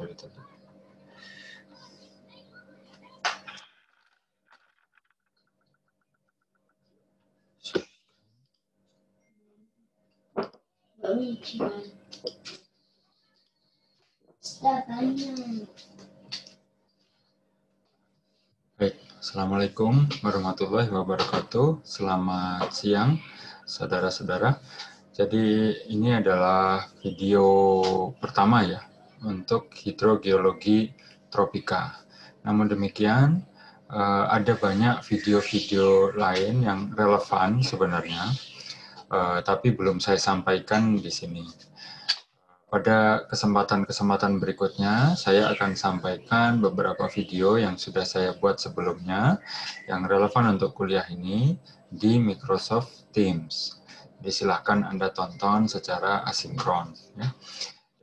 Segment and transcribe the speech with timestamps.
[0.00, 0.40] tadi.
[18.80, 21.84] Baik, Assalamualaikum warahmatullahi wabarakatuh.
[21.84, 23.20] Selamat siang,
[23.68, 24.56] saudara-saudara.
[25.12, 27.44] Jadi ini adalah video
[28.16, 28.89] pertama ya
[29.24, 30.92] untuk hidrogeologi
[31.28, 32.04] tropika.
[32.44, 33.44] Namun demikian
[33.90, 38.32] eh, ada banyak video-video lain yang relevan sebenarnya,
[39.12, 41.44] eh, tapi belum saya sampaikan di sini.
[42.70, 49.42] Pada kesempatan-kesempatan berikutnya, saya akan sampaikan beberapa video yang sudah saya buat sebelumnya
[49.90, 51.58] yang relevan untuk kuliah ini
[51.90, 53.82] di Microsoft Teams.
[54.22, 56.94] Disilahkan Anda tonton secara asinkron.
[57.18, 57.34] Ya.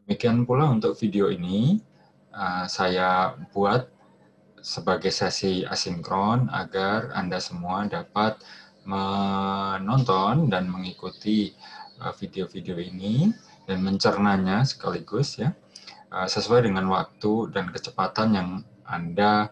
[0.07, 1.83] Demikian pula untuk video ini,
[2.31, 3.91] uh, saya buat
[4.63, 8.39] sebagai sesi asinkron agar Anda semua dapat
[8.87, 11.51] menonton dan mengikuti
[11.99, 13.35] uh, video-video ini
[13.67, 15.51] dan mencernanya sekaligus ya
[16.15, 18.49] uh, sesuai dengan waktu dan kecepatan yang
[18.87, 19.51] Anda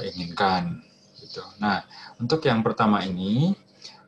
[0.00, 0.80] inginkan
[1.20, 1.44] gitu.
[1.60, 1.84] Nah,
[2.16, 3.52] untuk yang pertama ini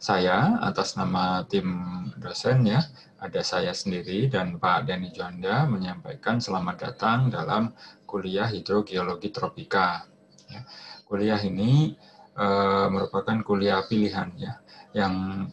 [0.00, 1.68] saya atas nama tim
[2.16, 2.80] dosen ya,
[3.16, 7.72] ada saya sendiri dan Pak Dani Juanda menyampaikan selamat datang dalam
[8.04, 10.04] kuliah hidrogeologi tropika.
[10.52, 10.62] Ya.
[11.08, 11.96] Kuliah ini
[12.36, 14.60] uh, merupakan kuliah pilihan ya,
[14.92, 15.46] yang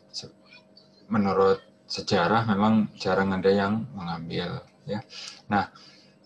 [1.07, 4.99] menurut sejarah memang jarang ada yang mengambil ya.
[5.47, 5.71] Nah,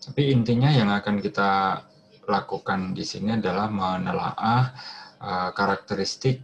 [0.02, 1.82] tapi intinya yang akan kita
[2.28, 4.62] lakukan di sini adalah menelaah
[5.22, 6.42] uh, karakteristik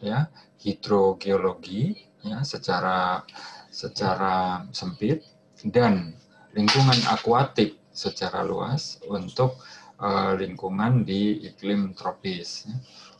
[0.00, 0.28] ya
[0.60, 3.24] hidrogeologi ya secara
[3.70, 5.22] secara sempit
[5.70, 6.12] dan
[6.52, 9.58] lingkungan akuatik secara luas untuk
[10.02, 12.66] uh, lingkungan di iklim tropis.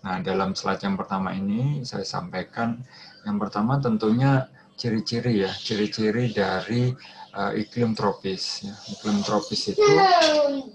[0.00, 2.80] Nah, dalam slide yang pertama ini saya sampaikan
[3.22, 4.48] yang pertama tentunya
[4.80, 6.88] ciri-ciri ya, ciri-ciri dari
[7.36, 8.64] uh, iklim tropis.
[8.88, 9.84] Iklim tropis itu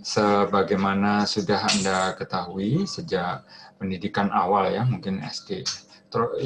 [0.05, 3.41] sebagaimana sudah Anda ketahui sejak
[3.81, 5.65] pendidikan awal ya, mungkin SD.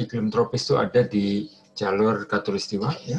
[0.00, 1.46] Iklim tropis itu ada di
[1.80, 3.16] jalur katulistiwa ya,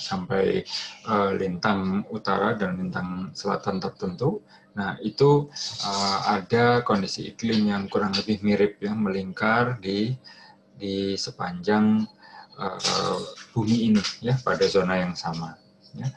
[0.00, 0.64] sampai
[1.04, 4.40] uh, lintang utara dan lintang selatan tertentu.
[4.76, 5.52] Nah, itu
[5.84, 10.16] uh, ada kondisi iklim yang kurang lebih mirip ya, melingkar di
[10.76, 12.04] di sepanjang
[12.56, 13.20] uh,
[13.52, 15.56] bumi ini ya pada zona yang sama.
[15.96, 16.08] Ya.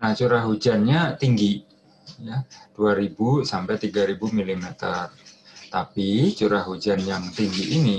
[0.00, 1.62] Nah curah hujannya tinggi
[2.18, 2.42] ya
[2.74, 4.66] 2000 sampai 3000 mm.
[5.70, 7.98] Tapi curah hujan yang tinggi ini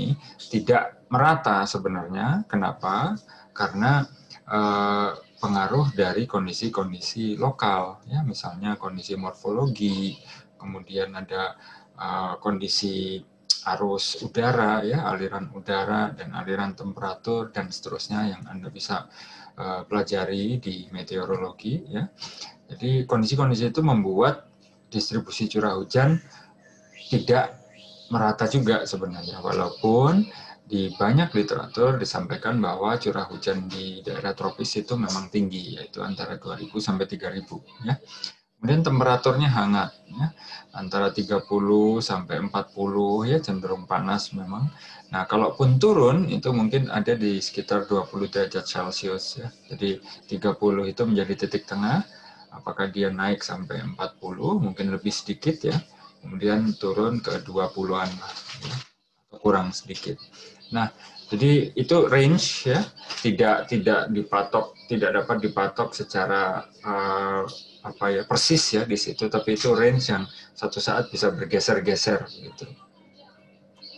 [0.52, 2.44] tidak merata sebenarnya.
[2.44, 3.16] Kenapa?
[3.56, 4.04] Karena
[4.44, 10.20] uh, pengaruh dari kondisi-kondisi lokal ya misalnya kondisi morfologi,
[10.60, 11.56] kemudian ada
[11.96, 13.24] uh, kondisi
[13.62, 19.06] arus udara ya aliran udara dan aliran temperatur dan seterusnya yang anda bisa
[19.54, 22.10] uh, pelajari di meteorologi ya
[22.66, 24.50] jadi kondisi-kondisi itu membuat
[24.90, 26.18] distribusi curah hujan
[27.06, 27.61] tidak
[28.12, 30.22] merata juga sebenarnya walaupun
[30.62, 36.38] di banyak literatur disampaikan bahwa curah hujan di daerah tropis itu memang tinggi yaitu antara
[36.38, 37.58] 2000 sampai 3000
[37.88, 37.96] ya
[38.62, 40.30] Kemudian temperaturnya hangat, ya,
[40.70, 44.70] antara 30 sampai 40 ya cenderung panas memang.
[45.10, 49.50] Nah, kalaupun turun itu mungkin ada di sekitar 20 derajat Celcius ya.
[49.66, 49.98] Jadi
[50.30, 52.06] 30 itu menjadi titik tengah.
[52.54, 55.74] Apakah dia naik sampai 40 mungkin lebih sedikit ya.
[56.22, 58.10] Kemudian turun ke 20-an
[58.62, 58.74] ya,
[59.28, 60.16] atau kurang sedikit.
[60.70, 60.88] Nah,
[61.32, 62.80] jadi itu range ya,
[63.20, 67.42] tidak tidak dipatok, tidak dapat dipatok secara uh,
[67.82, 70.24] apa ya persis ya di situ, tapi itu range yang
[70.54, 72.70] satu saat bisa bergeser-geser gitu.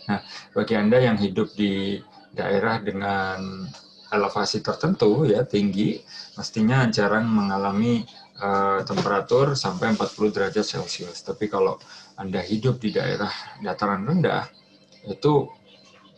[0.09, 0.21] Nah,
[0.53, 2.01] bagi anda yang hidup di
[2.33, 3.67] daerah dengan
[4.15, 5.99] elevasi tertentu ya tinggi,
[6.37, 8.05] mestinya jarang mengalami
[8.39, 11.25] uh, temperatur sampai 40 derajat Celcius.
[11.25, 11.81] Tapi kalau
[12.15, 14.47] anda hidup di daerah dataran rendah,
[15.07, 15.47] itu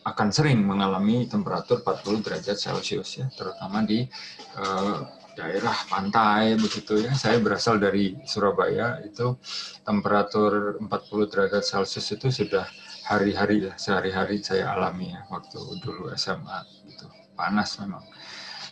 [0.06, 4.08] akan sering mengalami temperatur 40 derajat Celcius ya, terutama di
[4.56, 5.04] uh,
[5.36, 7.12] daerah pantai begitu ya.
[7.12, 9.36] Saya berasal dari Surabaya itu
[9.84, 10.88] temperatur 40
[11.30, 12.64] derajat Celcius itu sudah
[13.04, 16.58] hari-hari ya, sehari-hari saya alami ya waktu dulu SMA
[16.88, 17.06] gitu.
[17.36, 18.02] Panas memang.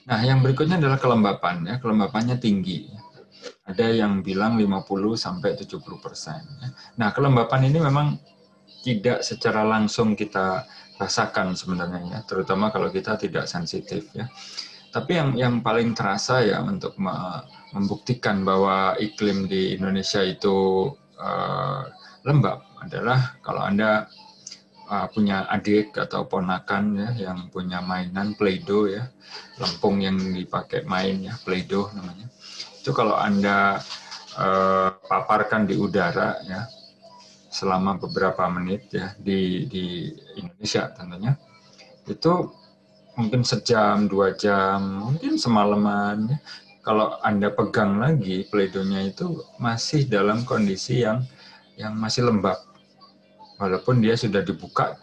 [0.07, 1.75] Nah, yang berikutnya adalah kelembapan ya.
[1.83, 2.87] Kelembapannya tinggi.
[3.67, 6.39] Ada yang bilang 50 sampai 70 persen.
[6.63, 6.69] Ya.
[7.03, 8.15] Nah, kelembapan ini memang
[8.87, 10.63] tidak secara langsung kita
[10.97, 14.31] rasakan sebenarnya ya, terutama kalau kita tidak sensitif ya.
[14.95, 20.89] Tapi yang yang paling terasa ya untuk membuktikan bahwa iklim di Indonesia itu
[21.21, 21.83] uh,
[22.25, 24.09] lembab adalah kalau anda
[24.89, 29.05] uh, punya adik atau ponakan ya yang punya mainan play-doh ya
[29.61, 32.31] lempung yang dipakai main ya play-doh namanya
[32.87, 33.83] itu kalau anda
[34.39, 36.71] uh, paparkan di udara ya
[37.51, 41.35] selama beberapa menit ya di di Indonesia tentunya.
[42.07, 42.55] Itu
[43.19, 46.31] mungkin sejam dua jam mungkin semalaman
[46.87, 51.27] kalau anda pegang lagi pledonya itu masih dalam kondisi yang
[51.75, 52.63] yang masih lembab.
[53.59, 54.95] Walaupun dia sudah dibuka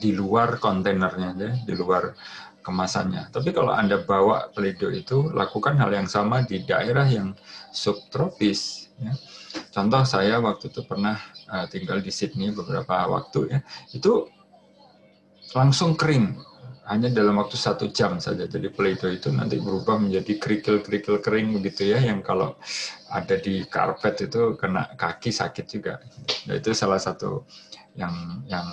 [0.00, 2.16] di luar kontainernya ya di luar
[2.64, 3.32] kemasannya.
[3.32, 7.32] Tapi kalau anda bawa pledo itu lakukan hal yang sama di daerah yang
[7.72, 9.12] subtropis ya.
[9.72, 11.16] contoh saya waktu itu pernah
[11.48, 13.58] uh, tinggal di Sydney beberapa waktu ya.
[13.92, 14.28] Itu
[15.56, 16.49] langsung kering
[16.88, 18.46] hanya dalam waktu satu jam saja.
[18.46, 22.56] Jadi Play-Doh itu nanti berubah menjadi kerikil-kerikil kering begitu ya, yang kalau
[23.10, 25.98] ada di karpet itu kena kaki sakit juga.
[26.48, 27.44] Nah, itu salah satu
[27.98, 28.66] yang yang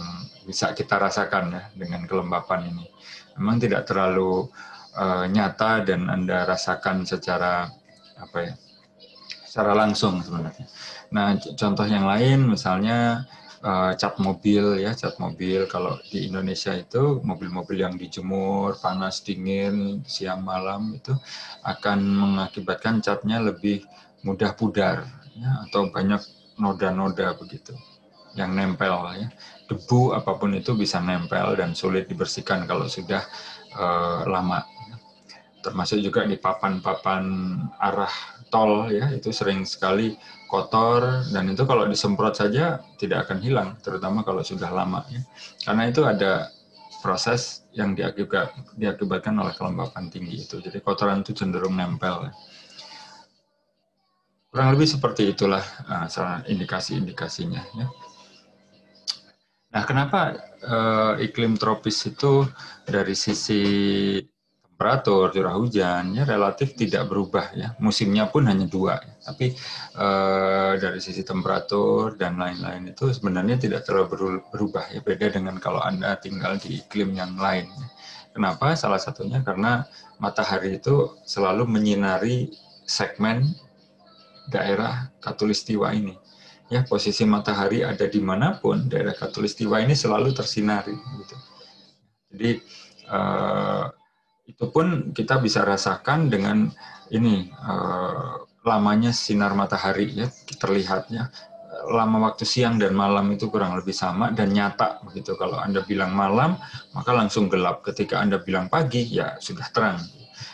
[0.45, 2.85] bisa kita rasakan ya dengan kelembapan ini.
[3.37, 4.47] Memang tidak terlalu
[4.97, 7.69] uh, nyata dan anda rasakan secara
[8.17, 8.53] apa ya,
[9.45, 10.65] secara langsung sebenarnya.
[11.13, 13.25] Nah contoh yang lain misalnya
[13.63, 15.65] uh, cat mobil ya cat mobil.
[15.69, 21.13] Kalau di Indonesia itu mobil-mobil yang dijemur panas dingin siang malam itu
[21.63, 23.85] akan mengakibatkan catnya lebih
[24.25, 25.05] mudah pudar
[25.37, 26.19] ya, atau banyak
[26.57, 27.73] noda-noda begitu
[28.37, 29.29] yang nempel ya.
[29.67, 33.25] Debu apa pun itu bisa nempel dan sulit dibersihkan kalau sudah
[33.75, 34.63] uh, lama.
[35.59, 37.25] Termasuk juga di papan-papan
[37.81, 40.15] arah tol ya itu sering sekali
[40.47, 45.21] kotor dan itu kalau disemprot saja tidak akan hilang terutama kalau sudah lama ya.
[45.67, 46.51] Karena itu ada
[47.03, 50.57] proses yang diakibat, diakibatkan oleh kelembapan tinggi itu.
[50.57, 52.33] Jadi kotoran itu cenderung nempel ya.
[54.47, 57.87] kurang lebih seperti itulah uh, indikasi-indikasinya ya.
[59.75, 60.33] Nah kenapa
[60.65, 62.47] uh, iklim tropis itu
[62.87, 63.61] dari sisi
[64.77, 67.73] temperatur, curah hujannya relatif tidak berubah ya.
[67.81, 69.01] Musimnya pun hanya dua.
[69.01, 69.33] Ya.
[69.33, 69.57] Tapi
[69.97, 75.01] eh, dari sisi temperatur dan lain-lain itu sebenarnya tidak terlalu berubah ya.
[75.01, 77.65] Beda dengan kalau Anda tinggal di iklim yang lain.
[77.73, 77.87] Ya.
[78.37, 78.77] Kenapa?
[78.77, 79.81] Salah satunya karena
[80.21, 82.53] matahari itu selalu menyinari
[82.85, 83.49] segmen
[84.53, 86.13] daerah katulistiwa ini.
[86.69, 90.93] Ya, posisi matahari ada di mana pun, daerah katulistiwa ini selalu tersinari.
[90.93, 91.35] Gitu.
[92.29, 92.51] Jadi,
[93.09, 93.96] eh,
[94.47, 96.71] itu pun kita bisa rasakan dengan
[97.11, 100.27] ini uh, lamanya sinar matahari ya
[100.59, 101.27] terlihatnya.
[101.87, 105.35] Lama waktu siang dan malam itu kurang lebih sama dan nyata begitu.
[105.35, 106.55] Kalau anda bilang malam
[106.95, 107.83] maka langsung gelap.
[107.83, 109.99] Ketika anda bilang pagi ya sudah terang.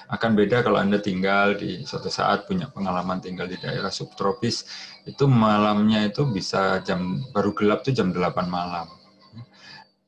[0.10, 4.68] Akan beda kalau anda tinggal di suatu saat punya pengalaman tinggal di daerah subtropis
[5.10, 8.86] itu malamnya itu bisa jam baru gelap tuh jam 8 malam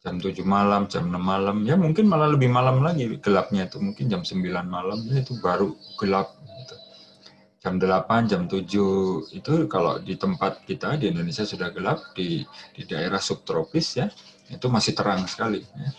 [0.06, 4.06] jam 7 malam, jam 6 malam, ya mungkin malah lebih malam lagi gelapnya itu, mungkin
[4.06, 4.38] jam 9
[4.70, 6.38] malam ya itu baru gelap.
[6.46, 6.76] Gitu.
[7.66, 8.62] Jam 8, jam 7
[9.34, 12.46] itu kalau di tempat kita di Indonesia sudah gelap, di,
[12.78, 14.06] di daerah subtropis ya,
[14.54, 15.66] itu masih terang sekali.
[15.66, 15.90] Ya.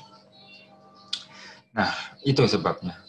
[1.74, 1.90] Nah,
[2.22, 3.05] itu sebabnya.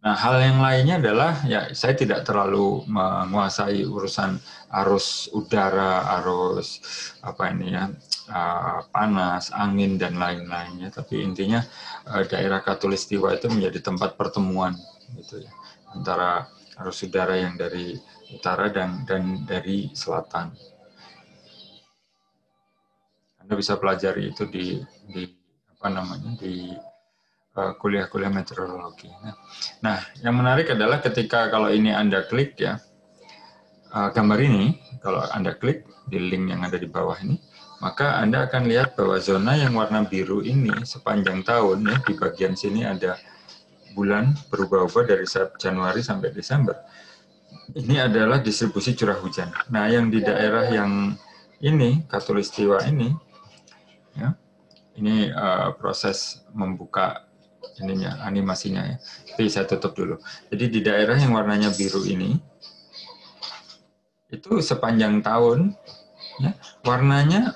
[0.00, 4.40] Nah, hal yang lainnya adalah ya saya tidak terlalu menguasai urusan
[4.72, 6.80] arus udara, arus
[7.20, 7.84] apa ini ya,
[8.32, 10.88] uh, panas, angin dan lain-lainnya.
[10.88, 11.60] Tapi intinya
[12.08, 14.72] uh, daerah Katulistiwa itu menjadi tempat pertemuan
[15.20, 15.52] gitu ya
[15.92, 16.48] antara
[16.80, 18.00] arus udara yang dari
[18.32, 20.48] utara dan dan dari selatan.
[23.44, 24.80] Anda bisa pelajari itu di
[25.12, 25.28] di
[25.76, 26.89] apa namanya di Eh,
[27.54, 29.10] kuliah-kuliah meteorologi.
[29.10, 29.34] Nah,
[29.82, 32.78] nah, yang menarik adalah ketika kalau ini Anda klik ya,
[33.90, 37.42] uh, gambar ini, kalau Anda klik di link yang ada di bawah ini,
[37.82, 42.54] maka Anda akan lihat bahwa zona yang warna biru ini sepanjang tahun ya, di bagian
[42.54, 43.18] sini ada
[43.98, 45.26] bulan berubah-ubah dari
[45.58, 46.78] Januari sampai Desember.
[47.74, 49.50] Ini adalah distribusi curah hujan.
[49.74, 51.18] Nah, yang di daerah yang
[51.58, 53.10] ini, Katulistiwa ini,
[54.14, 54.38] ya,
[54.94, 57.29] ini uh, proses membuka
[57.80, 58.96] ininya animasinya ya.
[59.34, 60.16] Tapi saya tutup dulu.
[60.52, 62.36] Jadi di daerah yang warnanya biru ini
[64.30, 65.74] itu sepanjang tahun
[66.38, 66.54] ya
[66.86, 67.52] warnanya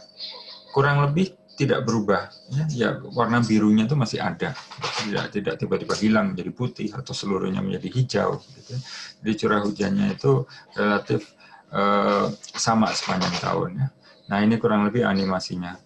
[0.75, 4.59] kurang lebih tidak berubah ya, ya warna birunya itu masih ada
[5.07, 8.75] tidak tidak tiba-tiba hilang menjadi putih atau seluruhnya menjadi hijau gitu.
[9.23, 10.33] jadi curah hujannya itu
[10.75, 11.39] relatif
[11.71, 12.27] eh,
[12.59, 13.87] sama sepanjang tahun ya
[14.27, 15.79] nah ini kurang lebih animasinya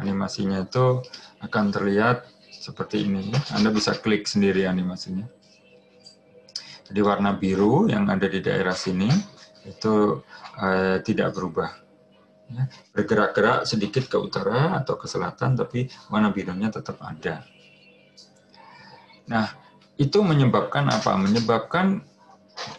[0.00, 1.02] animasinya itu
[1.42, 3.30] akan terlihat seperti ini.
[3.54, 5.26] Anda bisa klik sendiri animasinya.
[6.86, 9.10] Jadi warna biru yang ada di daerah sini
[9.66, 10.22] itu
[10.62, 11.70] uh, tidak berubah.
[12.46, 12.70] Ya.
[12.94, 17.42] Bergerak-gerak sedikit ke utara atau ke selatan, tapi warna birunya tetap ada.
[19.26, 19.50] Nah,
[19.98, 21.18] itu menyebabkan apa?
[21.18, 22.06] Menyebabkan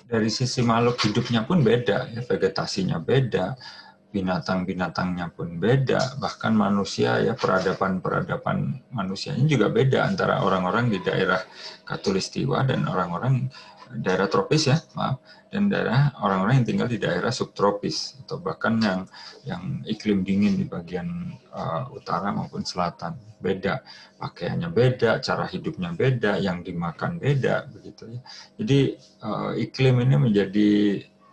[0.07, 3.59] dari sisi makhluk hidupnya pun beda, ya, vegetasinya beda,
[4.07, 11.43] binatang-binatangnya pun beda, bahkan manusia ya peradaban-peradaban manusianya juga beda antara orang-orang di daerah
[11.83, 13.51] Katulistiwa dan orang-orang
[13.91, 19.01] daerah tropis ya, maaf, dan daerah orang-orang yang tinggal di daerah subtropis atau bahkan yang
[19.47, 23.15] yang iklim dingin di bagian uh, utara maupun selatan.
[23.37, 23.85] Beda,
[24.17, 28.21] pakaiannya beda, cara hidupnya beda, yang dimakan beda begitu ya.
[28.59, 28.79] Jadi
[29.23, 30.71] uh, iklim ini menjadi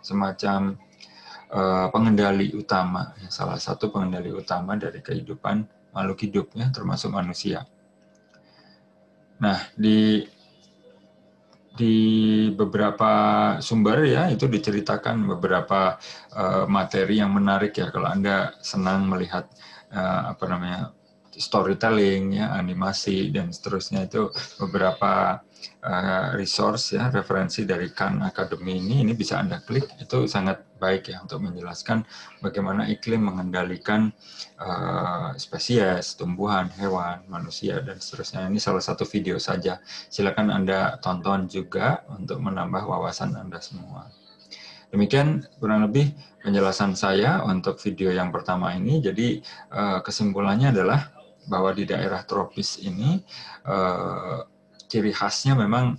[0.05, 0.77] semacam
[1.51, 7.67] uh, pengendali utama, ya, salah satu pengendali utama dari kehidupan makhluk hidup ya, termasuk manusia.
[9.41, 10.23] Nah, di
[11.75, 11.95] di
[12.55, 13.11] beberapa
[13.59, 15.99] sumber ya itu diceritakan beberapa
[16.31, 19.51] uh, materi yang menarik ya kalau anda senang melihat
[19.91, 20.95] uh, apa namanya
[21.37, 25.43] storytelling ya animasi dan seterusnya itu beberapa
[25.83, 31.11] uh, resource ya referensi dari Khan Academy ini ini bisa anda klik itu sangat baik
[31.11, 32.03] ya untuk menjelaskan
[32.43, 34.11] bagaimana iklim mengendalikan
[34.59, 38.47] uh, spesies, tumbuhan, hewan, manusia dan seterusnya.
[38.51, 39.79] Ini salah satu video saja.
[40.11, 44.11] Silakan Anda tonton juga untuk menambah wawasan Anda semua.
[44.93, 46.13] Demikian kurang lebih
[46.45, 49.01] penjelasan saya untuk video yang pertama ini.
[49.01, 49.41] Jadi
[49.73, 51.14] uh, kesimpulannya adalah
[51.45, 53.21] bahwa di daerah tropis ini
[53.65, 54.45] uh,
[54.85, 55.97] ciri khasnya memang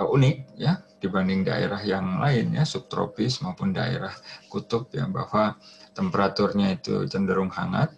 [0.00, 4.12] unik ya dibanding daerah yang lain ya subtropis maupun daerah
[4.48, 5.56] kutub ya bahwa
[5.92, 7.92] temperaturnya itu cenderung hangat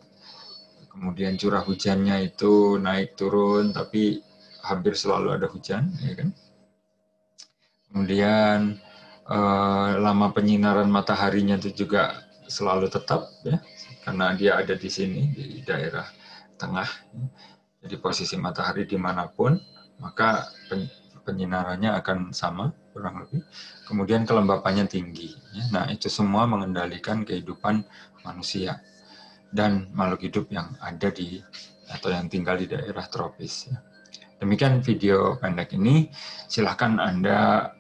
[0.91, 4.23] kemudian curah hujannya itu naik turun tapi
[4.63, 6.29] hampir selalu ada hujan ya kan?
[7.91, 8.59] Kemudian
[9.27, 13.59] eh, lama penyinaran mataharinya itu juga selalu tetap ya
[14.03, 16.07] karena dia ada di sini di daerah
[16.59, 16.87] tengah
[17.83, 19.59] jadi posisi matahari di mana pun
[19.99, 20.51] maka
[21.23, 23.43] penyinarannya akan sama kurang lebih.
[23.87, 25.31] Kemudian kelembapannya tinggi.
[25.55, 25.65] Ya.
[25.71, 27.87] Nah itu semua mengendalikan kehidupan
[28.27, 28.83] manusia
[29.55, 31.39] dan makhluk hidup yang ada di
[31.91, 33.71] atau yang tinggal di daerah tropis.
[33.71, 33.79] Ya.
[34.43, 36.11] Demikian video pendek ini.
[36.51, 37.71] Silahkan Anda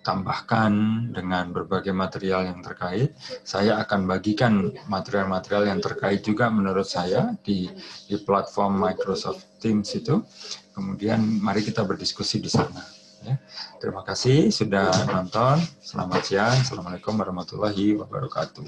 [0.00, 0.72] tambahkan
[1.12, 3.12] dengan berbagai material yang terkait.
[3.44, 7.68] Saya akan bagikan material-material yang terkait juga menurut saya di,
[8.08, 10.24] di platform Microsoft Teams itu.
[10.72, 12.80] Kemudian mari kita berdiskusi di sana.
[13.20, 13.36] Ya.
[13.76, 15.60] Terima kasih sudah nonton.
[15.84, 16.56] Selamat siang.
[16.56, 18.64] Assalamualaikum warahmatullahi wabarakatuh.